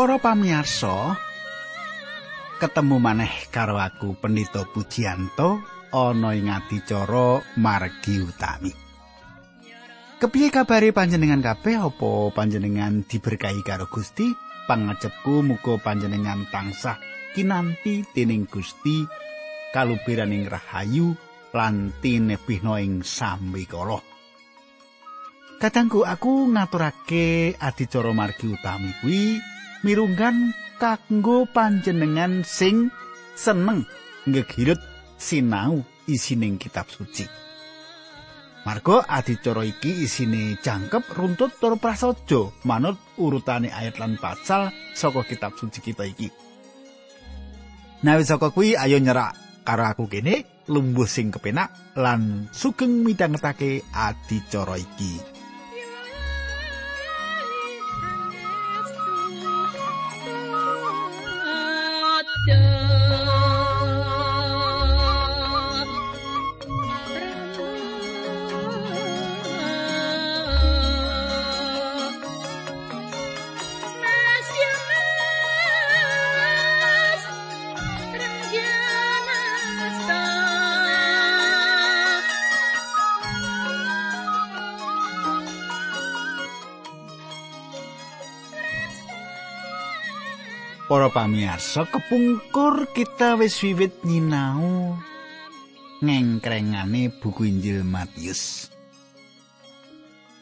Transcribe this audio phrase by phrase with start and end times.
[0.00, 1.12] Para pamirsa,
[2.56, 5.60] ketemu maneh karo aku Pendito Pujianto
[5.92, 8.72] ana ing adicara margi utami.
[10.16, 14.24] Kepiye kabare panjenengan kabeh apa panjenengan diberkahi karo Gusti?
[14.64, 16.96] Pangacepku muga panjenengan tansah
[17.36, 19.04] kinanti dening Gusti
[19.76, 21.12] kalubiraning rahayu
[21.52, 24.00] lan tinebihna ing sambikala.
[25.60, 32.92] Kadangku aku ngaturake adicara margi utami kuwi mirunggan kanggo panjenengan sing
[33.36, 33.84] seneng
[34.28, 34.80] ngegiret
[35.16, 37.24] sinau isining kitab suci.
[38.60, 45.56] Margo adicara iki isine jangkep runtut tur prasaja manut urutane ayat lan pasal saka kitab
[45.56, 46.28] suci kita iki.
[48.04, 49.32] Nawi saka kuwi ayo nyerak
[49.64, 55.29] karo aku kene lumbuh sing kepenak lan sugeng midhangetake adicara iki.
[90.90, 94.98] Para pamirsa, kepungkur kita wis wiwit nyinau
[96.02, 98.74] ngengkrengane buku Injil Matius.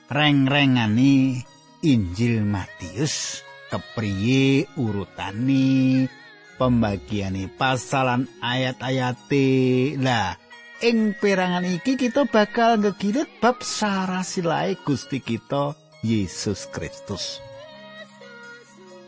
[0.09, 1.45] Reng-rengane
[1.85, 6.09] Injil Matius kepriye urutane
[6.57, 10.01] pembagiane pasalan ayat-ayate.
[10.01, 10.33] Lah,
[10.81, 17.45] ing perangan iki kita bakal ngegirit bab sarasilae Gusti kita Yesus Kristus.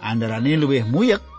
[0.04, 1.29] Andarane luwih muyek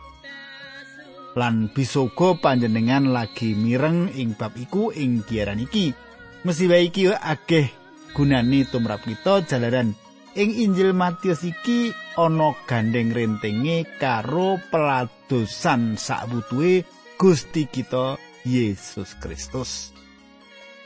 [1.36, 5.96] lan bisoga panjenengan lagi mireng ing bab iku ing giaran iki.
[6.42, 7.70] Mesti wae iki akeh
[8.12, 9.96] gunane tumrap kita jalaran
[10.36, 16.84] ing Injil Matius iki ana gandeng rentenge karo peladosan sakbutuhe
[17.16, 19.94] Gusti kita Yesus Kristus.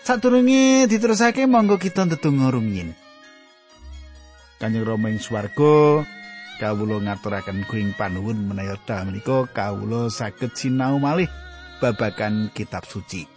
[0.06, 2.94] Sadurunge diterusake monggo kita ndedonga rumiyin.
[4.62, 6.06] Kanjeng Rama ing swarga,
[6.58, 11.28] kawula ngaturaken kuing panuwun menawi dal menika kawula saged sinau malih
[11.84, 13.28] babagan kitab suci.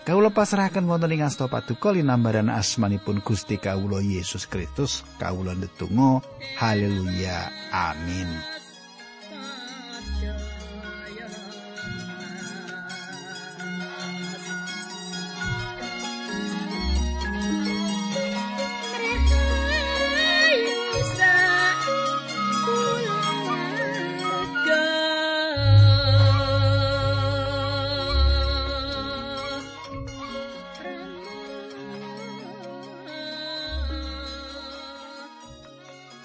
[0.00, 5.06] Kawula pasrahaken wonten ing asta paduka linambaran asmanipun Gusti kawula Yesus Kristus.
[5.20, 6.24] Kawula ndedonga
[6.56, 7.52] haleluya.
[7.70, 8.49] Amin.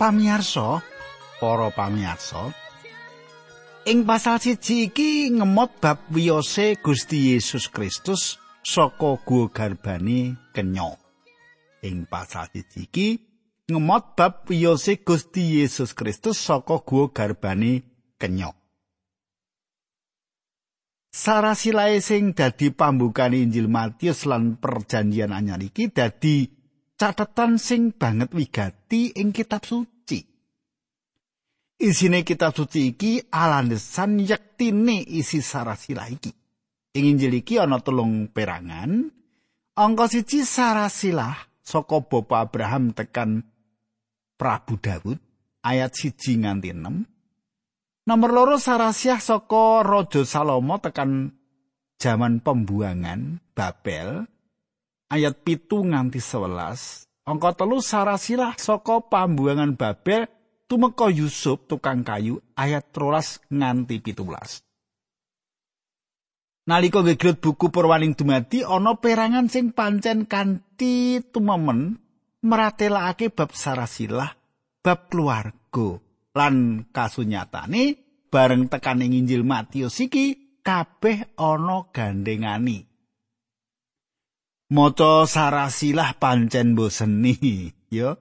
[0.05, 0.85] Pamiarsa,
[1.41, 2.53] para pamiarsa,
[3.89, 10.93] ing pasal siji iki ngemot bab wiyose Gusti Yesus Kristus saka guwa garbane kenya.
[11.81, 13.07] Ing pasal siji iki
[13.65, 17.81] ngemot bab wiyose Gusti Yesus Kristus saka guwa garbane
[18.21, 18.53] kenya.
[21.09, 26.45] Sarasilae sing dadi pambukane Injil Matius lan perjanjian anyar iki dadi
[26.93, 29.94] catatan sing banget wigati ing kitab suci.
[31.75, 36.31] Isine kitab suci iki alandesan yektine isi sarasilah iki.
[36.95, 39.11] Ing Injil iki ana telung perangan.
[39.75, 43.43] Angka siji sarasilah saka Bapa Abraham tekan
[44.39, 45.19] Prabu Daud
[45.67, 48.07] ayat siji nganti 6.
[48.07, 51.35] Nomor loro sarasiah saka Raja Salomo tekan
[51.99, 54.23] jaman pembuangan Babel
[55.11, 57.27] ayat pitu nganti 11.
[57.27, 60.29] Angka telu sarasilah saka pambuangan Babel
[60.65, 64.65] tumeka Yusuf tukang kayu ayat rolas nganti pitulas.
[66.65, 72.01] Nalika gegrut buku perwaning dumadi ana perangan sing pancen kanthi tumemen
[72.41, 74.33] meratelakake bab sarasilah,
[74.81, 76.01] bab keluarga
[76.33, 78.01] lan kasunyatane
[78.33, 82.89] bareng tekaning Injil Matius iki kabeh ana gandengani.
[84.73, 88.17] Maca sarasilah pancen boseni, ya.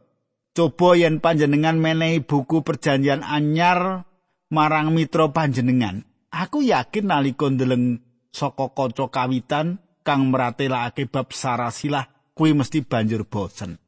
[0.54, 4.06] Coba yen panjenengan menehi buku perjanjian anyar
[4.54, 6.06] marang mitra panjenengan.
[6.30, 7.98] Aku yakin nalika ndeleng
[8.30, 12.06] saka kaca kawitan kang meratelake bab sarasilah
[12.38, 13.82] kuwi mesti banjur bosen.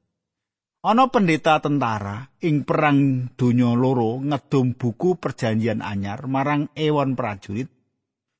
[0.83, 7.71] Ana pendeta tentara ing perang donya loro ngedum buku perjanjian anyar marang ewon prajurit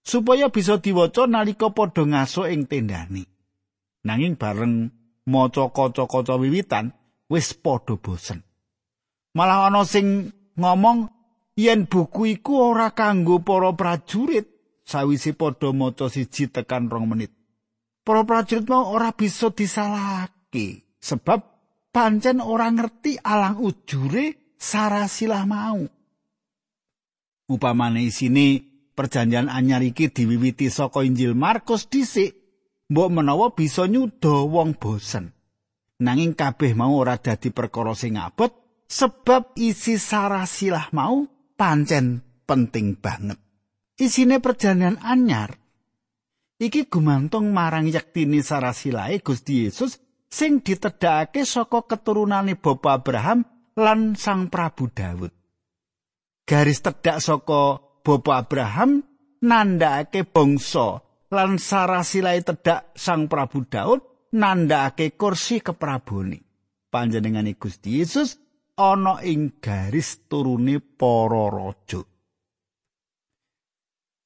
[0.03, 3.23] supaya bisa diwaca nalika padha ngaso ing tendane.
[4.03, 4.91] Nanging bareng
[5.31, 6.91] maca kaca-kaca wiwitan
[7.31, 8.43] wis padha bosen.
[9.37, 11.13] Malah ana sing ngomong
[11.59, 14.49] yen buku iku ora kanggo para prajurit
[14.87, 17.33] sawise padha maca siji tekan rong menit.
[18.07, 21.43] Para prajurit mau ora bisa disalahake sebab
[21.93, 25.85] pancen ora ngerti alang ujure sarasilah mau.
[27.47, 28.65] Upamane isine
[28.97, 32.35] perjanjian anyar iki diwiwiti saka Injil Markus dhisik,
[32.91, 35.36] mbok menawa bisa nyuda wong bosen.
[35.97, 38.53] Nanging kabeh mau ora dadi perkara sing abot
[38.85, 41.25] sebab isi sarasilah mau
[41.57, 43.41] pancen penting banget.
[43.97, 45.57] Isine perjanjian anyar
[46.61, 53.45] iki gumantung marang yaktine sarasilae Gusti Yesus sing ditedhakake saka keturunane Bapa Abraham
[53.77, 55.33] lan Sang Prabu Daud.
[56.45, 59.01] Garis tedhak saka Bapa Abraham
[59.45, 61.01] nandhakake bangsa
[61.33, 64.01] lan sarasilai tedhak Sang Prabu Daud
[64.33, 66.43] nandhakake kursi keprabone.
[66.91, 68.41] Panjenengane Gusti Yesus
[68.79, 72.03] ana ing garis turune para raja.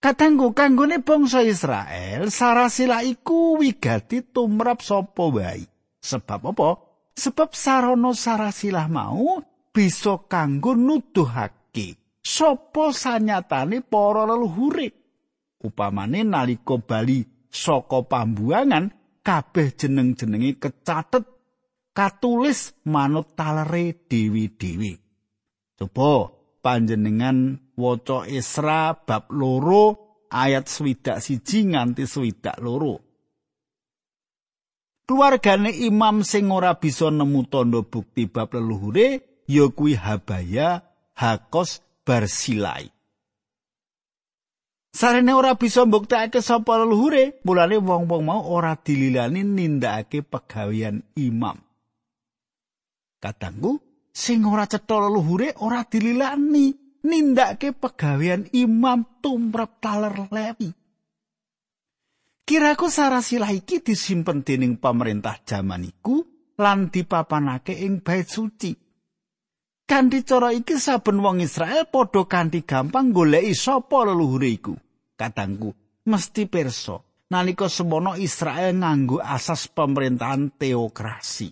[0.00, 5.68] Katanggu kanggone bangsa Israel, sarasila iku wigati tumrap sapa wae.
[6.00, 6.70] Sebab apa?
[7.12, 14.88] Sebab sarana sarasilah mau bisa kanggo nuduhake sapa sanyatane para leluhure.
[15.60, 17.20] Upamane nalika bali
[17.52, 18.88] saka pambuangan
[19.20, 21.24] kabeh jeneng-jenenge kecatet
[21.92, 24.92] katulis manut talere dewi-dewi.
[25.76, 26.28] Coba
[26.60, 29.84] panjenengan waca Isra bab loro
[30.28, 33.00] ayat swidak siji nganti swidak loro.
[35.08, 40.86] Keluargane imam sing ora bisa nemu tanda bukti bab leluhure ya kuwi Habaya,
[41.18, 42.99] Hakos, Barsilai.
[44.90, 51.54] Sarene ora bisa mbuktekake sapa leluhure, mulane wong-wong mau ora dililani nindakake pegawean imam.
[53.22, 53.78] Katanggu,
[54.10, 56.74] sing ora cetha leluhure ora dililani
[57.06, 60.74] nindakake pegawean imam tumrap taler lewi.
[62.42, 66.18] Kiraku sarasilah iki disimpen dening pemerintah jaman iku
[66.58, 68.89] lan dipapanake ing bait suci.
[69.90, 74.78] Kanthi cara iki saben wong Israel padha kanthi gampang goleki sapa leluhure iku.
[75.18, 75.74] Katangku,
[76.06, 81.50] mesti pirsa nalika semono Israel nganggo asas pemerintahan teokrasi.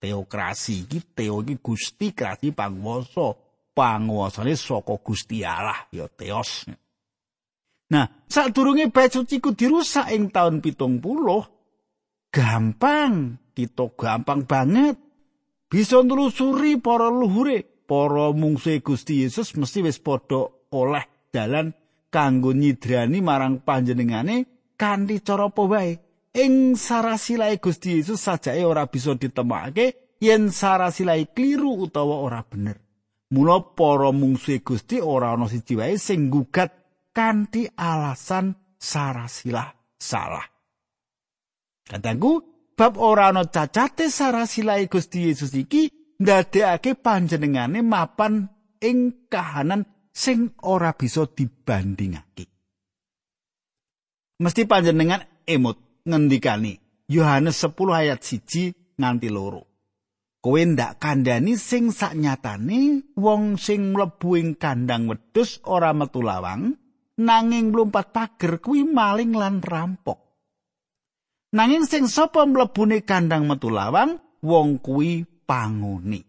[0.00, 3.36] Teokrasi iki teo iki Gusti krati panguwasa.
[3.76, 6.66] Panguwasane saka Gusti Allah ya teos.
[7.92, 11.44] Nah, sadurunge bait suci ku dirusak ing taun pitung puluh,
[12.32, 15.07] gampang, kita gampang banget.
[15.68, 21.76] Bisa nelusuri para luhure, para mungsuhe Gusti Yesus mesti wis padha oleh dalan
[22.08, 25.92] kanggo nyidrani marang panjenengane kanthi cara apa wae.
[26.32, 32.80] Ing sarasilae Gusti Yesus sajake ora bisa ditemokake yen sarasilae kliru utawa ora bener.
[33.36, 36.72] Mula para mungsuhe Gusti ora ana siji wae sing gugat
[37.12, 39.68] kanthi alasan sarasilah
[40.00, 40.48] salah.
[41.88, 45.90] Kataku, bab ora ana cacate sarasilah Gusti Yesus iki
[46.22, 48.46] ndadekake panjenengane mapan
[48.78, 49.82] ing kahanan
[50.14, 52.46] sing ora bisa dibandingake.
[54.38, 56.78] Mesti panjenengan emut ngendikani
[57.10, 59.66] Yohanes 10 ayat 1 nganti loro.
[60.38, 66.78] Kowe ndak kandhani sing saknyatane wong sing mlebu ing kandang wedhus ora metu lawang,
[67.18, 70.27] nanging mlumpat pager kuwi maling lan rampok.
[71.48, 76.20] Nanging sing sapa mlebune kandang metu lawang, wong kuwi panguni.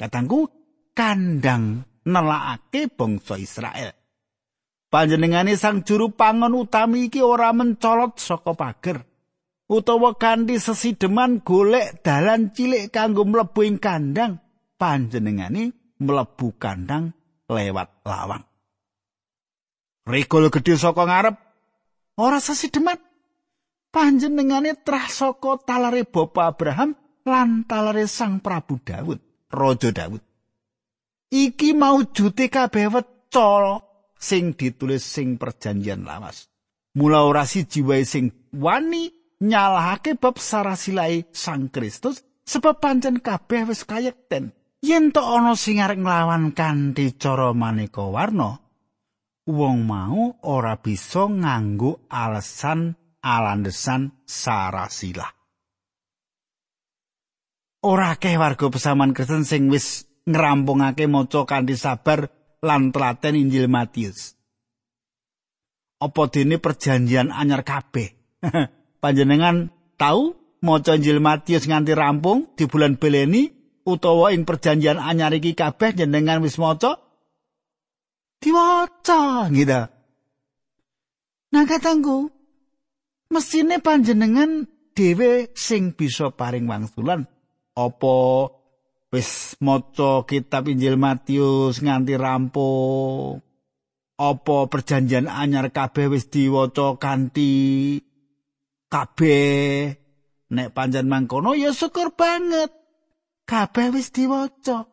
[0.00, 0.48] Katangku
[0.96, 3.92] kandang nelakake bangsa Israel.
[4.90, 8.98] Panjenengane sang juru pangon utami iki ora mencolot saka pager
[9.70, 14.42] utawa kanthi sesideman golek dalan cilik kanggo mlebu ing kandang
[14.74, 17.14] panjenengane mlebu kandang
[17.46, 18.42] lewat lawang.
[20.10, 21.36] Regol gedhe saka ngarep
[22.18, 23.09] ora sesideman.
[23.90, 26.94] Panjenengane trah saka talare Bapa Abraham
[27.26, 29.18] lan talare Sang Prabu Daud,
[29.50, 30.22] Raja Daud.
[31.30, 33.82] Iki mau jute kabeh weca
[34.14, 36.46] sing ditulis sing perjanjian lawas.
[36.94, 39.10] Mula ora siji wae sing wani
[39.42, 44.54] nyalahake bab sarasilai Sang Kristus sebab pancen kabeh wis kayekten.
[44.86, 48.56] Yen to ana sing arep nglawan kanthi cara maneka warna,
[49.44, 55.40] wong mau ora bisa nganggo alasan alandesan sarasilah.
[57.80, 62.28] ora akeh warga pesaman Kristen sing wis ngrampungake maca kanthi sabar
[62.60, 64.36] lan telaten Injil Matius.
[66.00, 68.12] Apa dene perjanjian anyar kabeh?
[69.02, 73.48] Panjenengan tahu maca Injil Matius nganti rampung di bulan Beleni
[73.84, 77.00] utawa ing perjanjian anyar iki kabeh jenengan wis maca?
[78.40, 79.82] Diwaca, gitu.
[81.52, 82.32] Nah katangku,
[83.30, 87.24] mesine panjenengan dhewe sing bisa paring wangsulan.
[87.78, 88.50] Apa
[89.14, 93.40] wis maca kitab Injil Matius nganti rampung?
[94.20, 97.96] Apa perjanjian anyar kabeh wis diwaca kanthi
[98.92, 99.96] kabeh?
[100.50, 102.74] Nek panjen mangkono ya syukur banget.
[103.48, 104.84] Kabeh wis diwaca.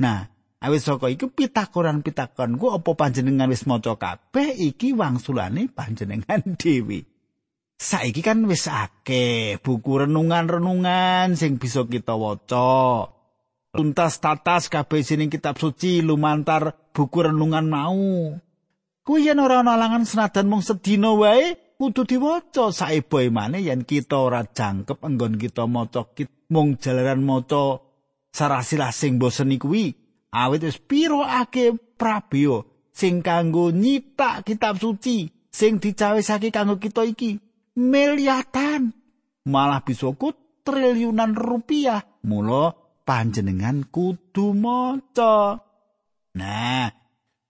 [0.00, 4.52] Nah awis saka iku pitakonan-pitakonku apa panjenengan wis maca kabeh?
[4.54, 7.10] Iki wangsulane panjenengan dhewe
[7.80, 13.08] Saiki kan wis akeh buku renungan-renungan sing bisa kita waca.
[13.72, 18.36] Tuntas tatas kabeh sini kitab suci lumantar buku renungan mau.
[19.00, 22.68] Kuwi yen ora ana alangan senadan mung sedina wae kudu diwaca.
[22.68, 26.04] Saeboe maneh yen kita ora jangkep enggon kita maca
[26.52, 27.80] mung jalaran maca
[28.28, 29.96] sarasilah sing bosen kuwi
[30.30, 37.38] awit wis piro akeh prabeo sing kanggo nyitak kitab suci sing dicawisake kanggo kita iki.
[37.80, 38.92] miliatan
[39.46, 40.34] malah bisa ku
[40.66, 42.04] triliunan rupiah.
[42.26, 45.64] Mula panjenengan kudu maca.
[46.36, 46.88] Nah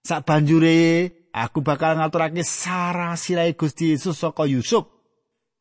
[0.01, 4.87] sak banjure aku bakal ngaturake sarasilae Gusti Yesus saka Yusuf.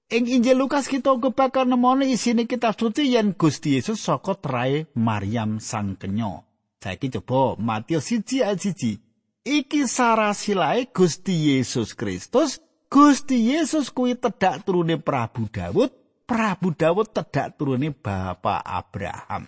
[0.10, 4.90] Ing Injil Lukas kita uga bakal nemoni isine kitab suci yen Gusti Yesus saka trae
[4.98, 6.49] Maryam sang kenyo
[6.80, 8.98] saiki coba Matius 1 ayat 1
[9.44, 12.60] iki sarasilae Gusti Yesus Kristus
[12.90, 15.94] Gusti Yesus kuwi tedak turune Prabu Daud,
[16.26, 19.46] Prabu Daud tedak turune Bapak Abraham.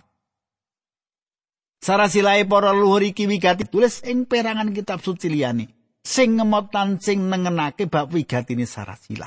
[1.82, 5.66] Sarasilae para luhur iki wigati tulis ing perangan kitab suci liyane
[6.06, 9.26] sing ngemotan sing nengenake bab wigatine Sarasila.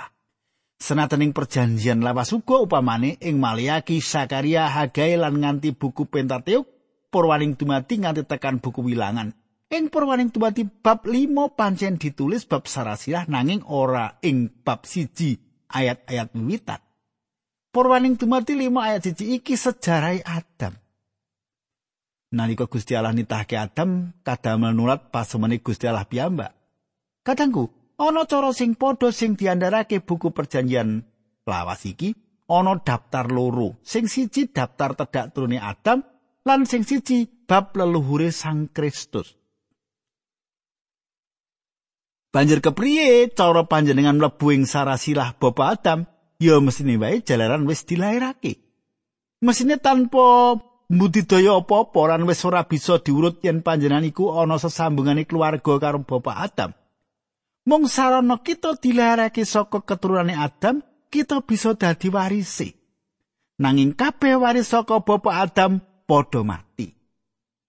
[0.80, 6.68] Senajan ing perjanjian lawas uga upamane ing Maliaki, Sakaria, Hagai lan nganti buku Pentateuk,
[7.16, 9.32] purwaning dumati nganti tekan buku Wilangan.
[9.72, 15.40] Ing purwaning tumati bab 5 pancen ditulis bab sarasilah nanging ora ing bab siji
[15.72, 16.84] ayat-ayat wiwitan.
[17.72, 20.76] Purwaning tumati 5 ayat siji iki sejarah Adam.
[22.36, 25.32] Nalika Gusti Allah nitahke Adam kadamel nulat pas
[25.64, 26.52] Gusti Allah piyambak.
[27.24, 31.00] Katangku, ana cara sing padha sing diandharake buku perjanjian
[31.48, 32.12] lawas iki
[32.52, 33.80] ana daftar loro.
[33.88, 36.04] Sing siji daftar tedak turune Adam
[36.46, 39.34] lan sing siji bab leluhure Sang Kristus.
[42.30, 46.06] Banjur kepriye cara panjenengan mlebu ing sarasilah Bapa Adam?
[46.38, 48.62] Ya mesine wae jalaran wis dilairake.
[49.42, 50.60] Mesine tanpa
[50.92, 56.44] mbudidaya apa-apa lan wis ora bisa diurut yen panjenengan iku ana sesambungane keluarga karo Bapa
[56.44, 56.75] Adam.
[57.66, 62.70] Mung sarana kita dilairake saka keturunane Adam, kita bisa dadi warisi.
[63.64, 66.88] Nanging kabeh waris saka Bapa Adam padha mati.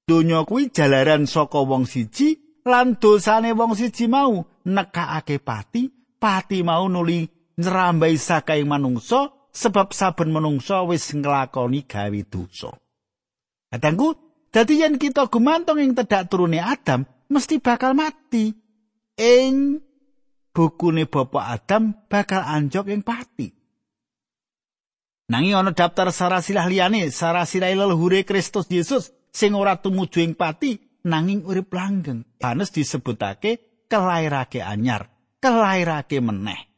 [0.06, 5.90] Donya kuwi jalaran saka wong siji lan dosane wong siji mau nekakake pati,
[6.20, 7.26] pati mau nuli
[7.58, 12.70] nyerambai sakai manungsa sebab saben manungsa wis nglakoni gawe dosa.
[13.72, 14.14] Kadangku,
[14.54, 17.02] dadi yen kita gumantung ing tedak turune Adam,
[17.32, 18.54] mesti bakal mati.
[19.16, 19.80] Ing
[20.52, 23.48] bukune Bapak Adam bakal anjok ing pati.
[25.26, 31.42] Nanging ana daftar sarasilah liyane, sarasilah leluhure Kristus Yesus sing ora tumuju ing pati, nanging
[31.42, 32.22] urip langgeng.
[32.38, 35.10] Yohanes disebutake kelairake anyar,
[35.42, 36.70] kelairake meneh.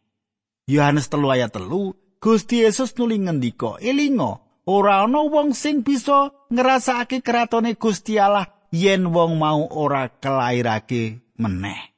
[0.64, 1.92] Yohanes telu ayat telu,
[2.24, 9.12] Gusti Yesus nuli ngendika, "Elinga, ora ana wong sing bisa ngrasakake kratone Gusti Allah yen
[9.12, 11.92] wong mau ora kelairake meneh."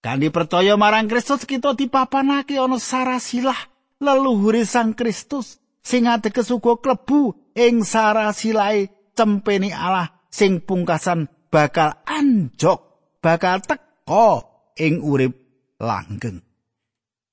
[0.00, 7.52] Kandi percaya marang Kristus kita dipapanake ana sarasilah leluhure Sang Kristus sing ateges uga klebu
[7.56, 12.80] ing sarasilae cempeni Allah sing pungkasan bakal anjok,
[13.24, 14.28] bakal teko
[14.76, 15.32] ing urip
[15.80, 16.42] langgeng.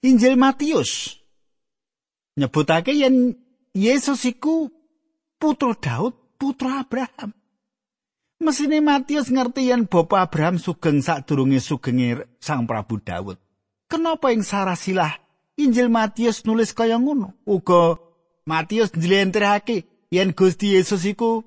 [0.03, 1.19] Injil Matius
[2.39, 3.35] nyebutake yen
[3.73, 4.69] Yesus iku
[5.41, 7.33] putra Daud, putra Abraham.
[8.43, 13.39] Mesine Matius ngerti yen Bapak Abraham sugeng sadurunge sugenge Sang Prabu Daud.
[13.87, 15.22] Kenapa ing sarasilah
[15.57, 17.33] Injil Matius nulis kaya ngono?
[17.45, 17.97] Uga
[18.45, 21.43] Matius njlentrehake yen Gusti Yesus iku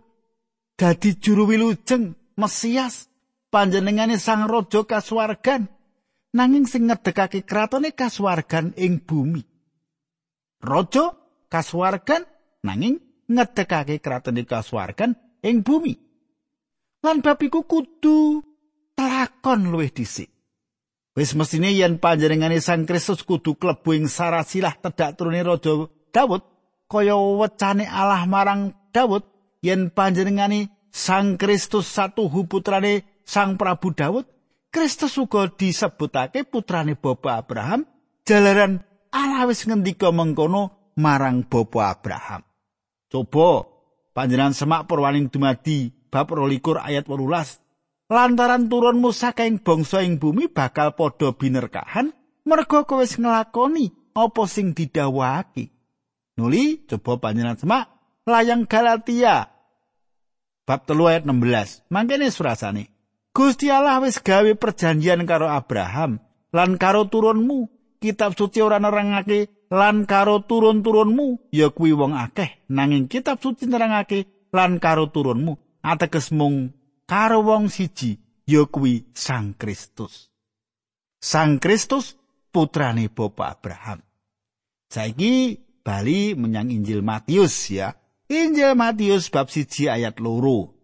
[0.79, 3.09] dadi juru wilujeng Mesias
[3.51, 5.69] panjenengane sang raja kasuwargan
[6.37, 9.43] nanging sing ngedekake kratone kasuwargan ing bumi
[10.61, 11.15] Raja
[11.49, 12.25] kasuwargan
[12.67, 12.99] nanging
[13.29, 15.95] ngedekake kraton kasuwargan ing bumi.
[17.05, 18.43] Lan bab iku kudu
[18.97, 20.31] telakon luwih dhisik.
[21.17, 26.43] Wis mestine yen panjenengane Sang Kristus kudu klebu ing sarasilah tedak turune Raja Daud,
[26.93, 29.25] kaya wecane Allah marang Daud
[29.65, 34.29] yen panjenengane Sang Kristus satu putrane Sang Prabu Daud,
[34.69, 37.89] Kristus uga disebutake putrane Bapa Abraham,
[38.29, 42.45] jalaran Allah wis ngendika mengkono marang Bapa Abraham.
[43.09, 43.65] Coba
[44.13, 47.66] panjenengan semak purwaning dumadi bab 22 ayat 18
[48.07, 52.15] lantaran turunmu saking bangsa ing bumi bakal padha binerkahan
[52.47, 55.75] merga kowe wis nglakoni apa sing didhawuhake.
[56.37, 57.85] Nuli coba panjenengan semak
[58.29, 59.51] layang Galatia
[60.67, 61.91] bab 3 ayat 16.
[61.91, 62.85] Mangkene surasane.
[63.37, 66.23] Gusti Allah wis gawe perjanjian karo Abraham
[66.55, 67.69] lan karo turunmu.
[67.97, 74.31] Kitab suci ora nerangake lan karo turun-turunmu ya kuwi wong akeh nanging kitab suci nerangake
[74.55, 76.71] lan karo turunmu ateges mung
[77.07, 80.31] karo wong siji ya kuwi Sang Kristus.
[81.23, 82.19] Sang Kristus
[82.51, 84.03] putrane Bapa Abraham.
[84.91, 87.95] Saiki bali menyang Injil Matius ya.
[88.27, 90.75] Injil Matius bab siji ayat loro.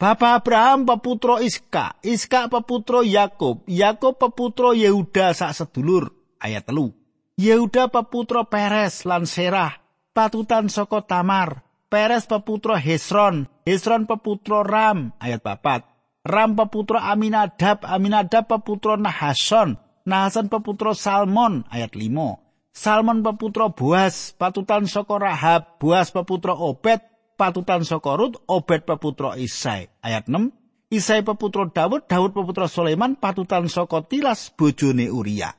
[0.00, 6.08] Bapak Abraham peputra Iska, Iska peputra Yakub, Yakub peputra Yehuda sak sedulur.
[6.40, 6.96] Ayat telu.
[7.36, 9.76] Yehuda peputra Peres lan Serah,
[10.16, 11.60] patutan saka Tamar,
[11.92, 15.86] Peres peputra Hesron, Hesron peputra Ram, ayat papat.
[16.26, 22.42] Ram peputra Aminadab, Aminadab peputra Nahason, Nahason peputra Salmon, ayat limo.
[22.74, 26.98] Salmon peputra Boas, patutan saka Rahab, Boas peputra Obed,
[27.38, 30.50] patutan saka Rut, Obed peputra Isai, ayat 6.
[30.90, 35.54] Isai peputra Daud, Daud peputra Sulaiman, patutan saka Tilas bojone Uria.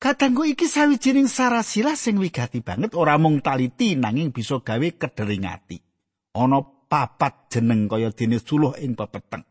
[0.00, 5.85] Kadangku iki sawijining sarasilah sing wigati banget ora mung taliti nanging bisa gawe kederingati.
[6.36, 9.42] Ana papat jeneng kaya dene suluh ing pepeteng.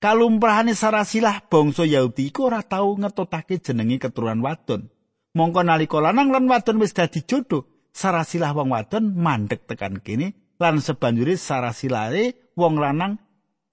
[0.00, 4.88] Kalumprahane sarasilah bangsa Yahudi iku ora tau ngetutake jenenge keturunan wadon.
[5.36, 10.80] Mongko nalika lanang lan wadon wis dadi jodoh, sarasilah wong wadon mandek tekan kene lan
[10.80, 13.20] sebanjure sarasilahe wong lanang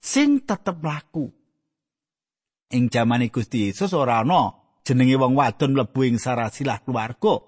[0.03, 1.31] sing tetep laku.
[2.75, 4.51] Ing jamane Gusti Yesus ora ana
[4.83, 7.39] jenenge wong wadon mlebu ing sarasilah keluarga.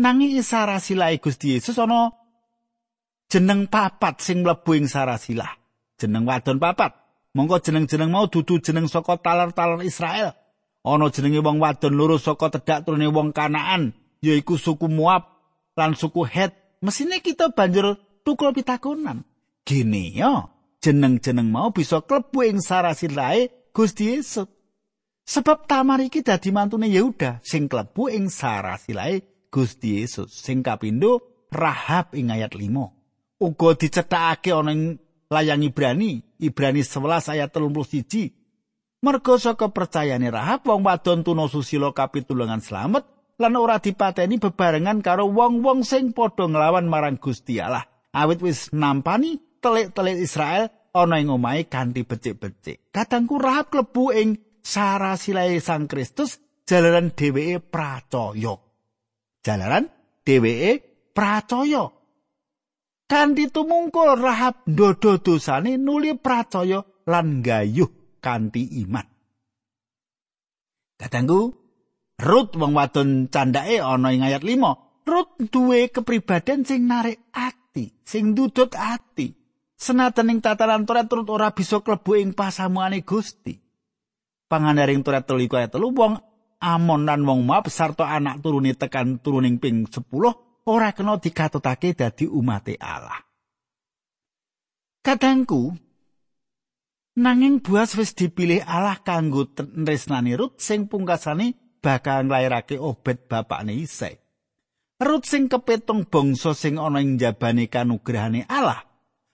[0.00, 2.08] Nanging sarasilah Gusti Yesus ana
[3.28, 5.52] jeneng papat sing mlebu ing sarasilah.
[6.00, 6.96] Jeneng wadon papat.
[7.36, 10.32] Monggo jeneng-jeneng mau dudu jeneng saka talar-talar Israel.
[10.82, 13.92] Ana jenenge wong wadon loro saka tedak turune wong Kanaan,
[14.24, 15.28] yaiku suku Moab
[15.76, 16.56] lan suku Het.
[16.80, 19.26] Mesine kita banjur tukul pitakonan.
[19.66, 20.48] Gini ya,
[20.80, 24.48] jeneng-jeneng mau bisa klebu ing sarasilahe Gusti Yesus.
[25.28, 29.20] Sebab Tamar iki dadi mantune Yehuda sing klebu ing sarasilae
[29.52, 31.20] Gusti Yesus sing kapindo
[31.52, 32.97] Rahab ing ayat 5.
[33.38, 34.98] Uga dicethakake ana ing
[35.30, 38.34] layang Ibrani, Ibrani 11 ayat 31.
[38.98, 43.06] Mergo saka percayane Rahab wong wadon tuna susila kapitulungan slamet
[43.38, 47.86] lan ora dipateni bebarengan karo wong-wong sing padha nglawan marang Gusti Allah.
[48.10, 52.90] Awit wis nampani telik-telik Israel ana ing omahe kanthi becik-becik.
[52.90, 54.28] Kadangku Rahab klebu ing
[54.66, 58.58] sarasilae Sang Kristus jalaran dheweke pracaya.
[59.46, 59.86] Jalaran
[60.26, 60.82] dheweke
[61.14, 61.97] pracaya.
[63.08, 69.08] Kanthi tumungkul Rahab ndodo dosane nuli pracaya lan gayuh kanthi iman.
[71.00, 71.56] Kadangku
[72.18, 75.08] Rut wong wadon candake ana ing ayat 5.
[75.08, 79.32] Rut duwe kepribadian sing narik ati, sing ndudut ati.
[79.78, 83.56] Senajan ing tataran Toret Rut ora bisa klebu ing pasamuane Gusti.
[84.48, 86.18] pangandaring telu iku ayat telu wong
[86.58, 90.02] Amon lan wong Moab sarta anak turune tekan turuning ping 10
[90.68, 93.24] ora kena dikatutake dadi umate Allah.
[95.00, 95.72] Kadangku
[97.16, 104.20] nanging buas wis dipilih Allah kanggo tresnani Rut sing pungkasane bakal nglairake Obed bapakne Isai.
[105.00, 108.84] Rut sing kepetung bangsa sing ana ing jabane kanugrahane Allah.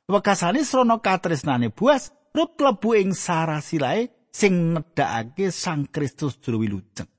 [0.06, 7.13] Wekasane srana katresnane buas Rut klebu ing sarasilae sing nedhakake Sang Kristus jero wilujeng.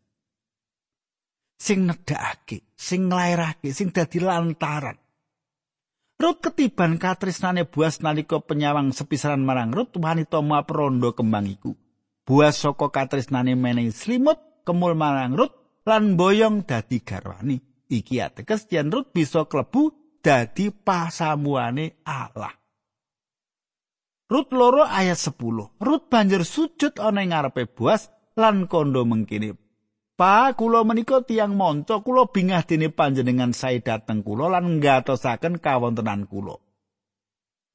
[1.56, 5.00] Sing nedhakake, sing nglairake, sing dadi lantaran.
[6.16, 11.76] Rut ketiban katresnane buas nalika penyawang sepisaran marang Rut wanita maprondo kembang iku.
[12.24, 17.60] Buas saka katresnane menehi slimut kemul marang Rut lan boyong dadi garwani.
[17.92, 19.92] Iki ateges yen Rut bisa klebu
[20.24, 22.56] dadi pasamuane Allah.
[24.32, 25.36] Rut loro ayat 10.
[25.84, 28.08] Rut banjur sujud ana ing ngarepe Boas
[28.40, 29.65] lan kondo mengkini.
[30.16, 36.24] Pa kula menika tiang monco kula bingah dene panjenengan sae dateng kula lan ngatosaken kawontenan
[36.32, 36.56] kula.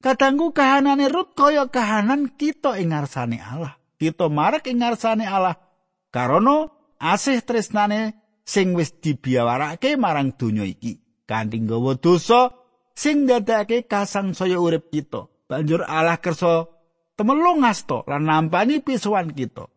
[0.01, 3.77] Kadangku kahanane Rut kaya kahanan kita ing ngarsane Allah.
[4.01, 5.61] Kita marek ing ngarsane Allah
[6.09, 10.97] karono asih tresnane sing wis dibiawarake marang donya iki.
[11.29, 12.49] Kanthi nggawa dosa
[12.97, 15.29] sing dadake kasangsaya urip kita.
[15.45, 16.65] Banjur Allah kersa
[17.13, 19.69] temelung ngasta lan nampani pisuan kita.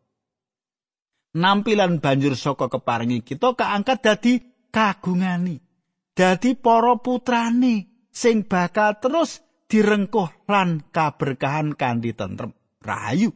[1.35, 4.33] Nampilan banjur saka keparingi kita kaangkat dadi
[4.71, 5.59] kagungani
[6.15, 12.55] dadi para putrane sing bakal terus direngkuh lan kaberkahan kanthi tentrem.
[12.79, 13.35] Rahayu.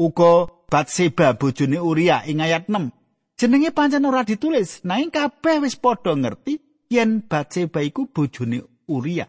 [0.00, 2.90] Uga Batseba bojone Uria ing ayat 6
[3.38, 6.58] jenenge pancen ora ditulis nanging kabeh wis padha ngerti
[6.90, 9.28] yen Batseba iku bojone Uria.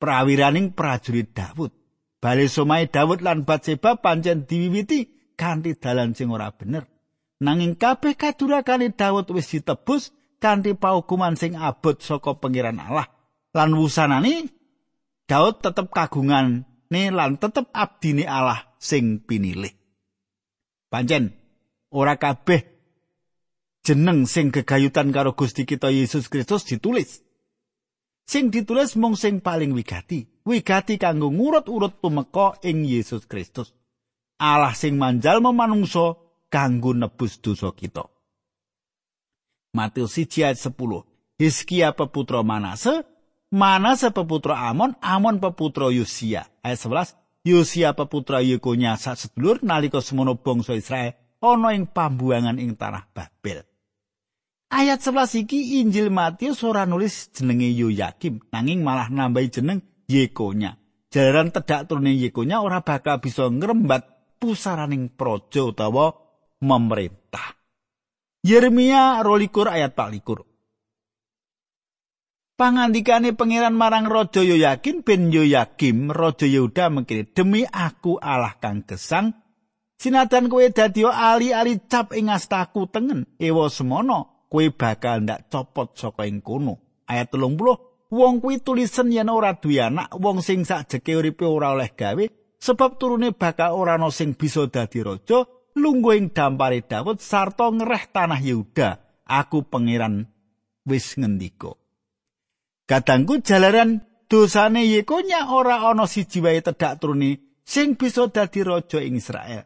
[0.00, 1.70] Prawiraning prajurit Daud
[2.18, 6.84] bali somae Daud lan Batseba pancen diwiwiti kanthi dalan sing ora bener.
[7.40, 10.12] Nanging kabeh kadurakane Daud wis ditebus
[10.44, 13.08] kanthi paukuman sing abot saka pengiran Allah.
[13.56, 14.52] Lan wusanane
[15.24, 19.72] Daud tetep kagungan ne lan tetep abdine Allah sing pinilih.
[20.92, 21.32] Pancen
[21.88, 22.60] ora kabeh
[23.80, 27.24] jeneng sing gegayutan karo Gusti kita Yesus Kristus ditulis.
[28.28, 33.74] Sing ditulis mung sing paling wigati, wigati kanggo ngurut-urut tumeka ing Yesus Kristus.
[34.40, 38.08] Allah sing manjal memanungso kanggo nebus dosa kita.
[39.76, 41.04] Matius 1 ayat 10.
[41.36, 43.04] Hizkia peputra Manase,
[43.52, 46.48] Manase peputra Amon, Amon peputra Yosia.
[46.64, 47.20] Ayat 11.
[47.40, 53.64] Yosia peputra Yekonya sak sedulur nalika semono bangsa Israel ana ing pambuangan ing tanah Babel.
[54.68, 60.76] Ayat 11 iki Injil Matius ora nulis jenenge Yoyakim, nanging malah nambahi jeneng Yekonya.
[61.10, 64.09] Jalaran tedak turune Yekonya ora bakal bisa ngrembat
[64.40, 66.16] pusaraning praja utawa
[66.64, 67.60] memerintah.
[68.40, 70.48] Yeremia 22 ayat 24.
[72.56, 79.32] Pangandikane pangeran marang Raja Yoyakin ben Yoyakim Raja Yehuda mengkene demi aku Allah kang gesang
[79.96, 86.28] sinadan kowe dadi ali-ali cap ing astaku tengen ewa semono kowe bakal ndak copot saka
[86.28, 91.48] ing kono ayat 30 wong kuwi tulisen yen ora duwe anak wong sing sakjeke uripe
[91.48, 92.24] ora oleh gawe
[92.60, 98.12] sebab turune bakal ora ana sing bisa dadi raja lungguh ing dampare Daud sarta ngereh
[98.12, 98.90] tanah Yehuda.
[99.30, 100.28] Aku pangeran
[100.84, 101.78] wis ngendika.
[102.84, 109.16] Kadangku jalaran dosane Yekonya ora ana siji wae tedak turune sing bisa dadi raja ing
[109.16, 109.64] Israel.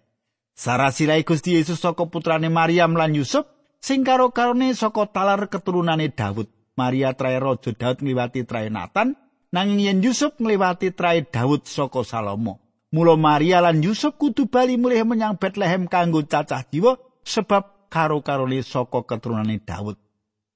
[0.54, 3.42] Sarasilai Gusti Yesus saka putrane Maryam lan Yusuf
[3.82, 6.46] sing karo-karone saka talar keturunane Daud.
[6.78, 9.16] Maria trae raja Daud ngliwati trae Nathan
[9.50, 12.63] nanging yen Yusuf ngliwati trae Daud saka Salomo
[12.94, 16.94] Mula Maria lan Yusuf kudu bali mulih menyang Bethlehem kanggo cacah jiwa
[17.26, 19.98] sebab karo-karone saka keturunane Daud.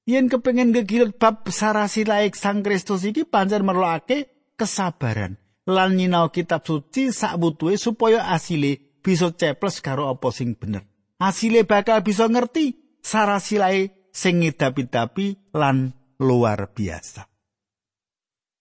[0.06, 5.34] Yen kepengin gegilut bab sarasi laik Sang Kristus iki pancen merlokake kesabaran
[5.66, 10.86] lan nyinau kitab suci sakbutuhe supaya asile bisa ceples karo apa sing bener.
[11.18, 15.90] Asile bakal bisa ngerti sarasi laik sing ngidapi-dapi lan
[16.22, 17.26] luar biasa.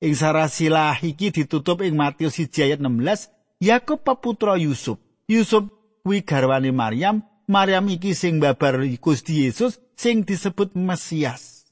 [0.02, 4.98] Ing sarasilah iki ditutup ing Matius 1 ayat 16 Yakub peputra Yusuf.
[5.28, 5.64] Yusuf
[6.04, 7.22] kuwi garwane Maryam.
[7.48, 11.66] Maryam iki sing babar Gusti Yesus sing disebut Mesias.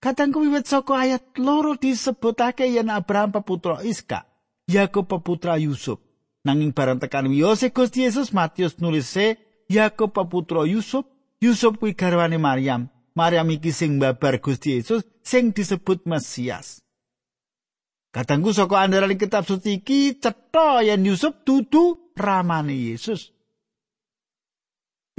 [0.00, 4.22] Katangku wiwit saka ayat loro disebutake yen Abraham peputra Iska,
[4.68, 5.98] Yakub peputra Yusuf.
[6.44, 11.06] Nanging bareng tekan wiyose Gusti Yesus Matius nulise Yakub peputra Yusuf,
[11.40, 12.86] Yusuf kuwi garwane Maryam.
[13.16, 16.85] Maryam iki sing babar Gusti Yesus sing disebut Mesias.
[18.16, 23.28] Kadangku saka andaran kitab suci iki cetha yen Yusuf dudu ramane Yesus.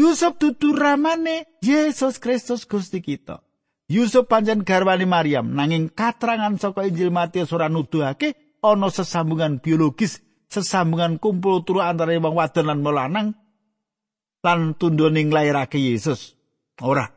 [0.01, 3.45] Yusuf dudu ramane Yesus Kristus Gusti kita.
[3.85, 10.17] Yusuf panjen garwane Maryam nanging katrangan saka Injil Matius ora nuduhake ana sesambungan biologis,
[10.49, 13.27] sesambungan kumpul turu antara wong wadon lan lanang
[14.41, 16.33] lan tundoning lairake Yesus.
[16.81, 17.16] Ora.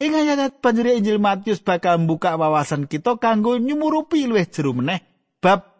[0.00, 5.04] Ing ayat panjere Injil Matius bakal mbuka wawasan kita kanggo nyumurupi luwih jero meneh.
[5.44, 5.76] Bab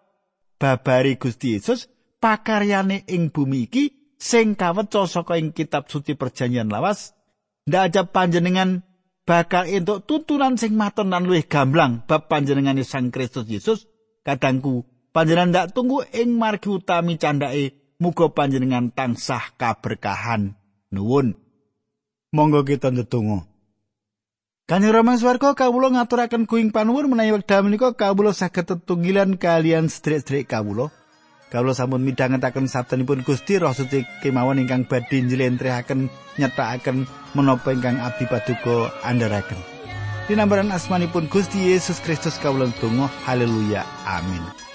[0.60, 1.88] babari Gusti Yesus
[2.20, 7.16] pakaryane ing bumi iki sing kaweca saka ing kitab suci perjanjian lawas
[7.64, 8.84] ndak aja panjenengan
[9.24, 13.88] bakal entuk tuntunan sing maton lan luwih gamblang bab panjenengane Sang Kristus Yesus.
[14.20, 14.84] Kadangku
[15.16, 20.60] panjenengan ndak tunggu ing margi utami candake muga panjenengan tansah kaberkahan.
[20.92, 21.40] Nuwun.
[22.36, 23.49] Monggo kita ndedonga
[24.70, 30.46] Kanjeng Rama Swarga kawula ngaturaken kuing panuwun menawi wekdal menika kawula saged tetunggilan kalian sedherek-sedherek
[30.46, 30.94] kawula.
[31.50, 36.06] Kawula sampun midhangetaken sabdanipun Gusti Roh Suci kemawon ingkang badhe njlentrehake
[36.38, 37.02] nyetakaken
[37.34, 39.58] menapa ingkang abdi paduka andharaken.
[40.30, 44.69] Dinambaran asmanipun Gusti Yesus Kristus kawula donga haleluya amin